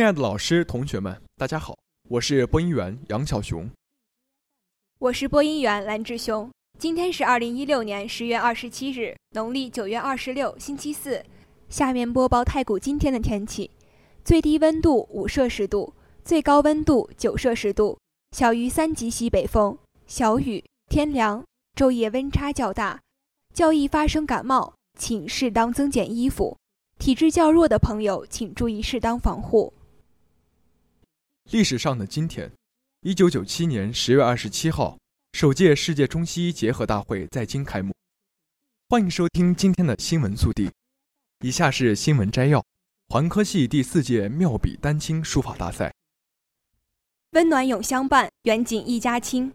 [0.00, 1.76] 亲爱的老师、同学们，大家好，
[2.08, 3.68] 我是播音员杨小熊。
[4.98, 6.50] 我是播音员蓝志雄。
[6.78, 11.22] 今天是二零一六年十月二十七日，农历九月二十六，星期四。
[11.68, 13.70] 下面播报太谷今天的天气：
[14.24, 15.92] 最低温度五摄氏度，
[16.24, 17.98] 最高温度九摄氏度，
[18.34, 19.76] 小于三级西北风，
[20.06, 21.44] 小雨，天凉，
[21.76, 22.98] 昼夜温差较大，
[23.52, 26.56] 较易发生感冒，请适当增减衣服。
[26.98, 29.70] 体质较弱的朋友，请注意适当防护。
[31.52, 32.48] 历史上的今天，
[33.00, 34.96] 一九九七年十月二十七号，
[35.32, 37.92] 首届世界中西医结合大会在京开幕。
[38.88, 40.70] 欢迎收听今天的新闻速递。
[41.40, 42.64] 以下是新闻摘要：
[43.08, 45.92] 环科系第四届妙笔丹青书法大赛，
[47.32, 49.52] 温暖永相伴，远景一家亲。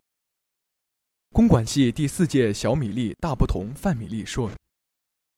[1.31, 4.51] 公管系第四届小米粒大不同范米粒说：“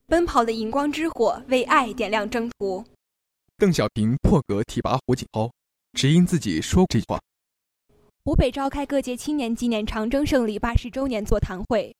[0.08, 2.83] 奔跑的荧光之火，为爱点亮征途。”
[3.58, 5.52] 邓小平破格提拔胡锦涛。
[5.93, 7.19] 只因自己说这句话。
[8.23, 11.95] 湖北召开各界青年纪念长征胜利八十周年座谈会。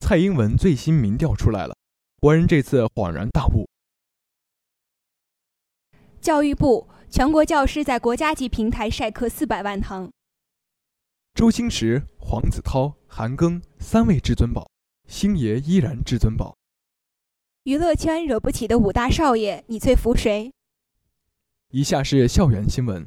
[0.00, 1.76] 蔡英文最新民调出来了，
[2.20, 3.68] 国人这次恍然大悟。
[6.20, 10.10] 教育部全国教师在国家级平台晒课四百万堂。
[11.34, 14.68] 周星驰、黄子韬、韩庚三位至尊宝，
[15.08, 16.56] 星爷依然至尊宝。
[17.64, 20.50] 娱乐圈惹不起的五大少爷，你最服谁？
[21.72, 23.00] 以下是校园新闻。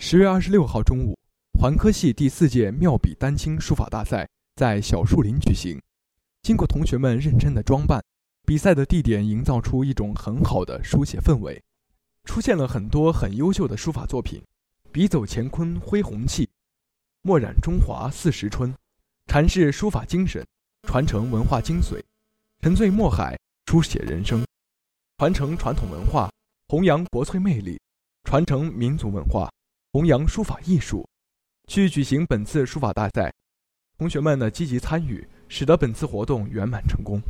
[0.00, 1.18] 十月二十六号中午，
[1.58, 5.80] 环科系第四届妙笔丹青书法大赛在小树林举行。
[6.42, 7.98] 经过同学们认真的装扮，
[8.44, 11.58] 比赛的地点营造出一种很好的书写氛围，
[12.24, 14.42] 出现了很多很优秀的书法作品。
[14.92, 16.46] 笔走乾坤挥红气，
[17.22, 18.74] 墨染中华四时春，
[19.26, 20.46] 阐释书法精神，
[20.86, 21.98] 传承文化精髓，
[22.60, 24.44] 沉醉墨海，书写人生，
[25.16, 26.30] 传承传统文化。
[26.70, 27.80] 弘扬国粹魅力，
[28.22, 29.50] 传承民族文化，
[29.92, 31.04] 弘扬书法艺术，
[31.66, 33.28] 去举行本次书法大赛。
[33.98, 37.20] 同学们的积极参与，使得本次活动圆满成功。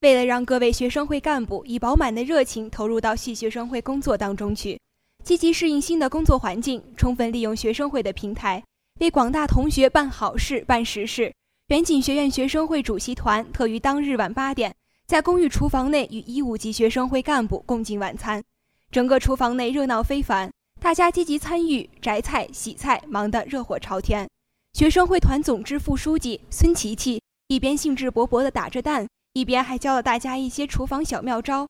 [0.00, 4.80] 为了让各位学生会干部以饱满的热情投入到系学生会工作当中去，
[5.22, 8.64] 积极适应新的工作环境，充分利用学生会的平台，
[9.00, 11.30] 为广大同学办好事、办实事，
[11.68, 14.74] 远景学院学生会主席团特于当日晚八点。
[15.06, 18.42] 在公寓厨房内与一五级学生会干部共进晚餐，
[18.90, 20.50] 整个厨房内热闹非凡，
[20.80, 24.28] 大家积极参与摘菜、洗菜，忙得热火朝天。
[24.72, 31.68] 学生会团总支副书记孙琪琪一边兴致勃勃地打着蛋，一边还教了大家一些厨房小妙招。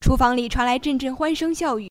[0.00, 1.90] 厨房里传来阵阵欢声笑语。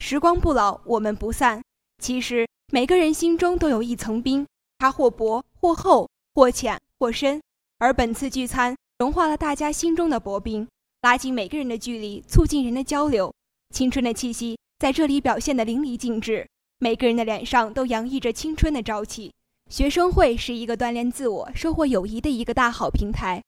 [0.00, 1.62] 时光不老，我们不散。
[2.02, 4.46] 其实每个人心中都有一层冰，
[4.76, 7.40] 它或薄或厚，或浅或深。
[7.78, 8.76] 而本次聚餐。
[8.98, 10.66] 融化了大家心中的薄冰，
[11.02, 13.30] 拉近每个人的距离，促进人的交流。
[13.74, 16.48] 青春的气息在这里表现得淋漓尽致，
[16.78, 19.30] 每个人的脸上都洋溢着青春的朝气。
[19.68, 23.42] 学生会是一个锻炼自我、收获友谊的一个大好平台。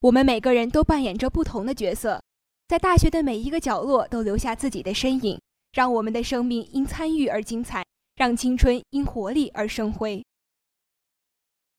[0.00, 2.20] 我们每个人都扮演着不同的角色，
[2.66, 5.40] 在大学的每一个角落都留下自己的身影，
[5.72, 7.84] 让我们的生命因参与而精彩，
[8.16, 10.24] 让青春因活力而生辉。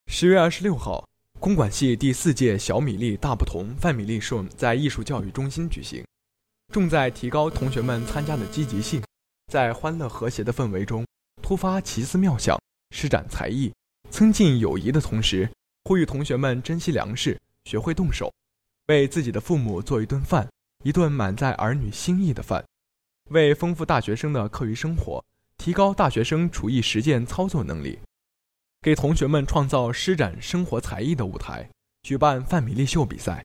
[0.06, 1.09] 十月二十六号。
[1.40, 6.04] 公管系第四届小米粒大不同范米粒社在艺术教育中心举行，
[6.70, 9.02] 重在提高同学们参加的积极性，
[9.50, 11.02] 在欢乐和谐的氛围中
[11.42, 12.58] 突发奇思妙想，
[12.94, 13.72] 施展才艺，
[14.10, 15.50] 增进友谊的同时，
[15.84, 18.30] 呼吁同学们珍惜粮食，学会动手，
[18.88, 20.46] 为自己的父母做一顿饭，
[20.84, 22.62] 一顿满载儿女心意的饭，
[23.30, 25.24] 为丰富大学生的课余生活，
[25.56, 27.98] 提高大学生厨艺实践操作能力。
[28.82, 31.68] 给同学们创造施展生活才艺的舞台，
[32.02, 33.44] 举办范米粒秀比赛。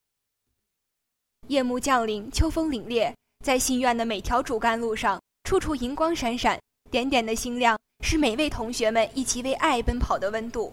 [1.49, 6.57] 夜幕降临，秋风凛冽，在信院的每条主干路上，处处银光闪闪，
[6.89, 10.71] 点点的星亮是每位同学们一起为爱奔跑的温度。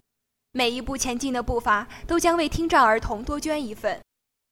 [0.52, 4.00] 每一步前进的步伐，都将为听障儿童多捐一份。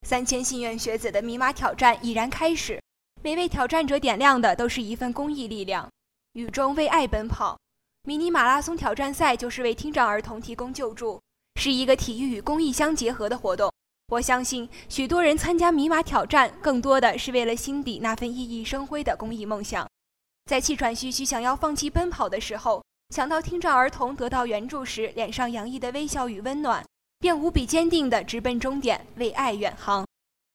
[0.04, 2.82] 三千信愿学子的密码挑战已然开始，
[3.22, 5.88] 每位挑战者点亮的都是一份公益力量，
[6.32, 7.56] 雨中为爱奔跑。
[8.04, 11.20] 迷你马拉松挑战赛就是为听障儿童提供救助，
[11.56, 13.70] 是一个体育与公益相结合的活动。
[14.08, 19.86] 我相信，许多人参加米马挑战，更多的是为了心底那份熠熠生辉的公益梦想。
[20.46, 26.82] 在气喘吁吁想要放弃奔跑的时候，想到听障儿童得到援助时脸上洋溢的微笑与温暖，
[27.18, 30.06] 便无比坚定地直奔终点，为爱远航。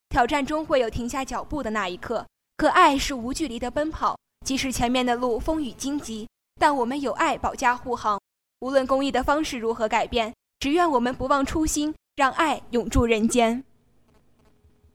[0.10, 2.26] 挑战终会有停下脚步的那一刻，
[2.58, 6.28] 可爱是无距离的奔跑，即使前面的路风雨荆棘，
[6.60, 8.20] 但我们有爱保驾护航。
[8.60, 11.94] 无论公益的方式如何改变，只愿我们不忘初心。
[12.16, 13.62] 让爱永驻人间。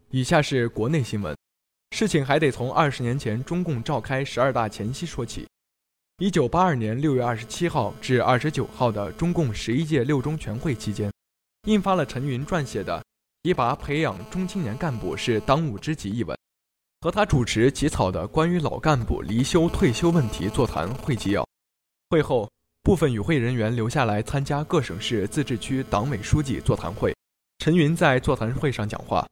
[0.09, 1.37] 以下是国内新闻，
[1.91, 5.47] 事情还得从二十年前中共召开十二大前夕说起。
[6.17, 11.13] 一九八二年六月二十七号至二十九号的中共十一届六中全会期间，
[11.67, 12.99] 印发了陈云撰写的
[13.43, 16.35] 《提拔培养中青年干部是当务之急》一文，
[17.03, 21.50] 和他主持起草的关于老干部离休退休问题座谈会纪要。
[22.11, 22.51] 会后。
[22.83, 27.15] 部分与会人员留下来参加各省市自治区党委书记座谈会。
[27.59, 29.29] 陈云在座谈会上讲话，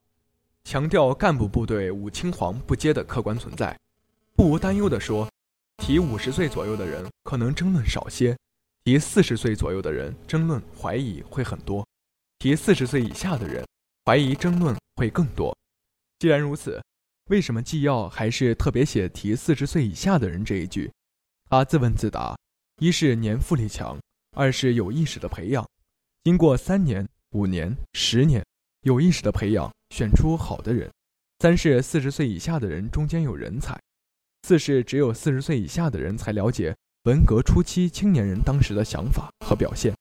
[0.65, 3.75] 强调干部部队五青黄不接的客观存在，
[4.37, 5.27] 不无担忧地说
[5.83, 8.37] ：“提五十岁左右的人可能争论少些，
[8.85, 11.85] 提四十岁左右的人争论怀疑会很多，
[12.39, 13.67] 提四十岁以下的人
[14.05, 15.57] 怀疑争论会更多。
[16.19, 16.79] 既然如此，
[17.31, 20.93] 为什么纪要还是特别写提四十岁以下的人这一句？”
[21.49, 22.37] 他自问自答。
[22.81, 23.99] 一是年富力强，
[24.37, 25.69] 二是有意识的培养。
[26.23, 28.45] 经过三年、五年、十年
[28.83, 30.89] 有意识的培养，选出好的人。
[31.41, 33.77] 三是四十岁以下的人中间有人才。
[34.45, 36.73] 四是只有四十岁以下的人才了解
[37.03, 39.93] 文革初期青年人当时的想法和表现。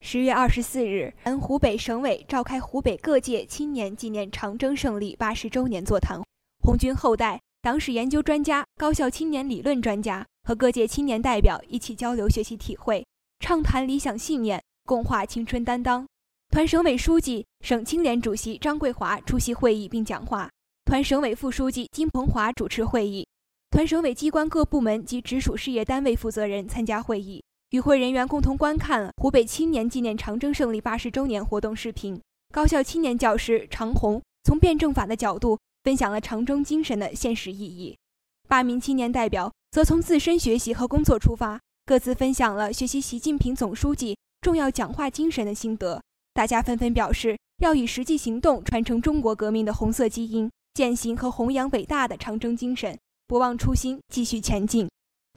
[0.00, 6.22] 十月二十四日，湖北省委召开湖北各界青年纪念长征胜利八十周年座谈，
[6.60, 10.24] 红军后代、党史研究专家、高校青年理论专家。
[10.46, 13.04] 和各界青年代表一起交流学习体会，
[13.40, 16.06] 畅谈理想信念，共话青春担当。
[16.50, 20.48] 团省委书记、省青联主席张桂华出席会议并讲话，
[20.84, 23.26] 团省委副书记金鹏华主持会议，
[23.70, 27.42] 团省委机关各部门及直属事业单位负责人参加会议。
[27.70, 32.16] 与会人员共同观看湖北青年纪念长征胜利八十周年活动视频。
[32.52, 37.98] 高校青年教师常红从辩证法的角度分享了长征精神的现实意义。
[38.46, 39.52] 八名青年代表。
[39.76, 46.02] 则从自身学习和工作出发，各自分享了学习习近平总书记重要讲话精神的心得。
[46.32, 54.88] 大家纷纷表示，要以实际行动传承中国革命的红色基因，践行和弘扬伟大的长征精神，不忘初心，继续前进。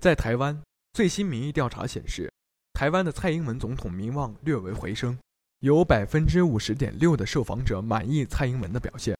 [0.01, 0.57] 在台湾，
[0.93, 2.31] 最新民意调查显示，
[2.71, 5.19] 台湾的蔡英文总统民望略为回升，
[5.59, 9.17] 有百分之五十点六的受访者满意蔡英文的表现。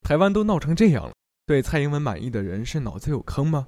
[0.00, 1.12] 台湾都闹成这样了，
[1.44, 3.66] 对蔡英文满意的人是脑子有坑吗？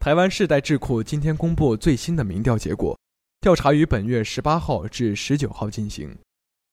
[0.00, 2.96] 台湾世代智库今天公布最新的民调结果，
[3.40, 6.16] 调查于本月十八号至十九号进行，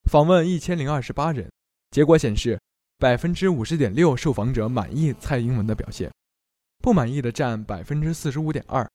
[0.10, 1.52] 访问一千零二十八人，
[1.90, 2.60] 结果显示，
[3.00, 6.12] 百分之五十点六受访者满意蔡英文的表现，
[6.84, 8.88] 不满意的占百分之四十五点二，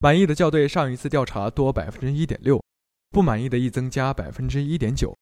[0.00, 2.62] 满意的较对上一次调查多百分之一点六，
[3.10, 5.16] 不满意的亦增加百分之一点九，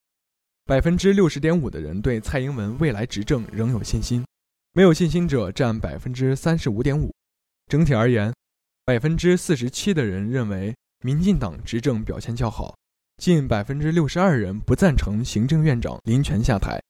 [0.67, 4.26] 百分之六十点五的人对蔡英文未来执政仍有信心，
[4.73, 7.14] 没有信心者占百分之三十五点五，
[7.69, 8.32] 整体而言。
[8.85, 12.75] 百分之四十七的人认为民进党执政表现较好，
[13.19, 16.81] 近百分之六十二人不赞成行政院长林权下台。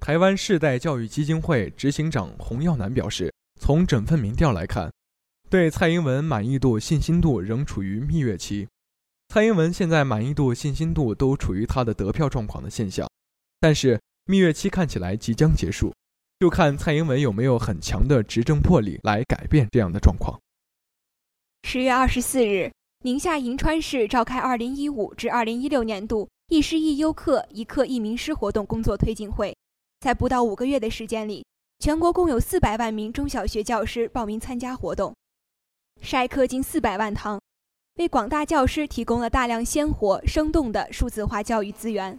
[0.00, 4.92] 台湾世代教育基金会执行长洪耀南表示，从整份民调来看，
[5.48, 8.66] 对蔡英文满意度、信心度仍处于蜜月期。
[9.28, 13.08] 蔡英文现在满意度、信心度都处于他的得票状况的现象，
[13.60, 15.94] 但是蜜月期看起来即将结束，
[16.40, 20.38] 就看蔡英文有没有很强的执政魄力来改变这样的状况。
[21.66, 22.70] 十月二十四日，
[23.04, 29.56] 宁夏银川市召开二零一五至二零一六年度“一师一优课，一课一名师”活动工作推进会。
[30.00, 31.42] 在不到五个月的时间里，
[31.78, 35.14] 全国共有四百万名中小学教师报名参加活动，
[36.02, 37.40] 筛课近四百万堂，
[37.96, 42.16] 为广大教师提供了大量鲜活生动的数字化教育资源。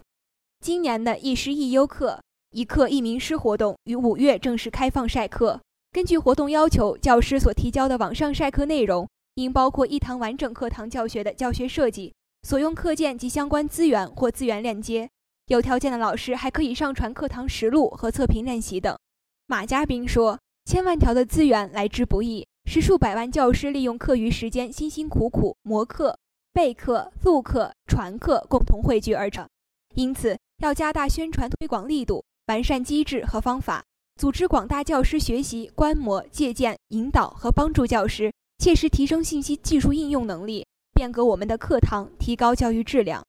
[0.60, 5.60] 今年的“一师一优课，一课一名师”活动于五月正式开放筛课。
[5.92, 9.06] 根据活动要求，教师所提交的网上筛课内容。
[9.36, 15.08] 应包括一堂完整课堂教学的教学设计、所用课件及相关资源或资源链接。
[15.48, 18.98] 有条件的老师还可以上传课堂实录和测评练习等。
[19.46, 26.18] 马家斌说：“千万条的资源来之不易，是数百万教师利用课余时间辛辛苦苦磨课、
[26.54, 29.46] 备课、录课、传课共同汇聚而成。
[29.94, 33.84] 因此，要加大宣传推广力度，完善机制和方法，
[34.18, 43.24] 组织广大教师学习、观摩、借鉴、引导和帮助教师。”切实提升信息技术应用能力，变革我们的课堂，提高教育质量。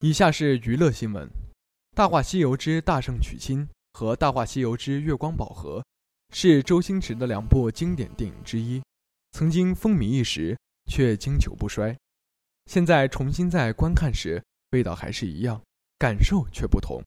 [0.00, 1.28] 以下是娱乐新闻：
[1.96, 5.80] 大话西游之大圣娶亲》和《大话西游之月光宝盒》
[6.36, 8.80] 是周星驰的两部经典电影之一，
[9.32, 10.56] 曾经风靡一时，
[10.88, 11.96] 却经久不衰。
[12.66, 15.60] 现在重新在观看时，味道还是一样，
[15.98, 17.02] 感受却不同。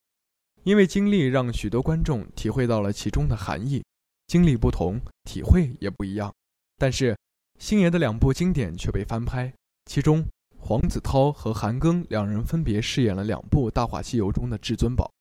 [0.64, 3.84] 因为经历让许多观众体会到了其中的含义，
[4.28, 6.34] 经历不同，体会也不一样。
[6.78, 7.16] 但是，
[7.62, 9.54] 星爷的两部经典却被翻拍，
[9.86, 10.26] 其中
[10.58, 15.14] 黄子韬和韩庚两人分别饰演了两部《大话西游》中的至尊宝。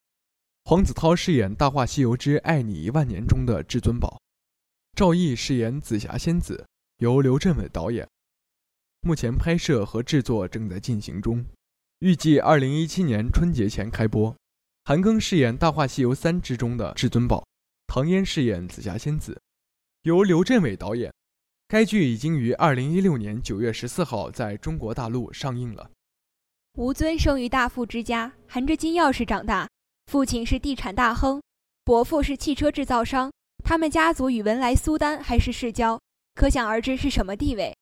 [0.64, 4.18] 黄子韬饰演《大话西游之爱你一万年》中的至尊宝，
[4.96, 6.66] 赵毅饰演紫霞仙子，
[6.96, 8.08] 由刘镇伟导演。
[9.02, 11.44] 目前拍摄和制作正在进行中，
[11.98, 14.34] 预计二零一七年春节前开播。
[14.86, 17.46] 韩庚饰演《大话西游三》之中的至尊宝，
[17.86, 19.38] 唐嫣饰演紫霞仙子，
[20.04, 21.12] 由刘镇伟导演。
[21.70, 25.88] 该剧已经于二零一六年九月十四号在中国大陆上映了。
[26.76, 29.68] 吴尊生于大富之家，含着金钥匙长大，
[30.06, 31.40] 父亲是地产大亨，
[31.84, 33.30] 伯父是汽车制造商，
[33.62, 35.96] 他们家族与文莱苏丹还是世交，
[36.34, 37.72] 可想而知是什么地位。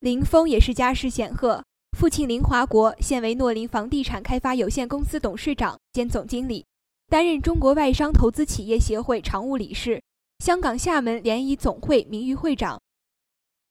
[0.00, 1.64] 林峰也是家世显赫。
[1.96, 6.66] 父亲林华国现为诺林房地产开发有限公司董事长兼总经理，
[7.08, 10.02] 担任中国外商投资企业协会常务理事，
[10.40, 12.78] 香港厦门联谊总会名誉会长，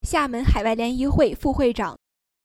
[0.04, 1.98] 厦门海外联谊会副会长。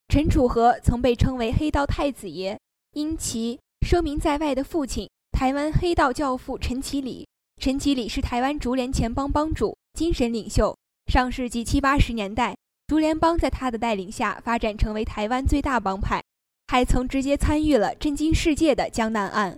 [0.07, 2.59] 陈楚河曾被称为“黑道太子爷”，
[2.93, 7.27] 因其声名在外的父亲台湾黑道教父陈其礼。
[7.61, 10.77] 陈其礼是台湾竹联钱帮帮主、精神领袖。
[11.11, 12.55] 上世纪七八十年代。
[12.87, 16.23] 竹联帮在他的带领下发展成为台湾最大帮派，
[16.67, 19.57] 还曾直接参与了震惊世界的江南案。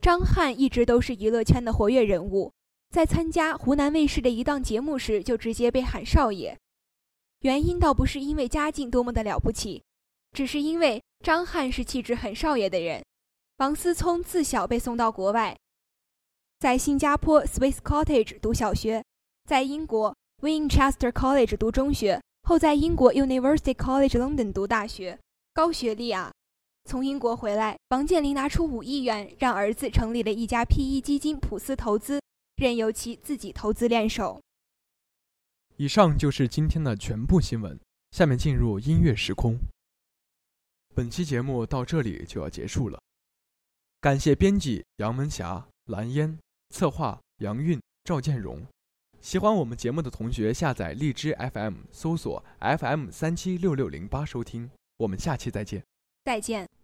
[0.00, 2.50] 张翰一直都是娱乐圈的活跃人物，
[2.88, 6.56] 在参加湖南卫视的一档节目时就直接被喊少爷，
[7.46, 9.80] 原因倒不是因为家境多么的了不起，
[10.32, 13.04] 只是因为张翰是气质很少爷的人。
[13.58, 15.56] 王思聪自小被送到国外，
[16.58, 19.00] 在新加坡 Swiss Cottage 读小学，
[19.44, 20.12] 在英国
[20.42, 22.20] Winchester College 读中学。
[22.42, 25.16] 后在英国 University College London 读大学，
[25.54, 26.32] 高学历啊！
[26.90, 32.20] 从英国回来，王健林拿出五亿元，让儿子成立了一家 PE 基金普思投资，
[32.56, 34.40] 任由其自己投资练手。
[35.78, 37.78] 以上就是今天的全部新闻，
[38.10, 39.58] 下面进入音乐时空。
[40.94, 42.98] 本期节目到这里就要结束了，
[44.00, 46.38] 感谢编辑杨文霞、蓝烟，
[46.70, 48.64] 策划杨韵、赵建荣。
[49.20, 54.70] 喜欢我们节目的同学，下载荔枝 FM，搜索 FM 三七六六零八收听。
[54.96, 55.84] 我们下期再见。
[56.24, 56.75] 再见。